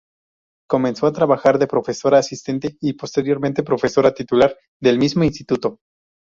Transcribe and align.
Comenzó 0.67 1.05
a 1.05 1.13
trabajar 1.13 1.59
de 1.59 1.67
profesora 1.67 2.17
asistente 2.17 2.75
y, 2.81 2.93
posteriormente, 2.93 3.61
profesora 3.61 4.15
titular 4.15 4.57
del 4.79 4.97
mismo 4.97 5.23
Instituto. 5.23 5.77